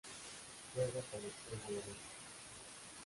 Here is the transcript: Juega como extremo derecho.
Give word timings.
Juega 0.73 0.99
como 1.11 1.27
extremo 1.27 1.63
derecho. 1.77 2.09